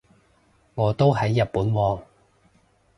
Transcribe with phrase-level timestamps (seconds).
[0.73, 1.99] 我都喺日本喎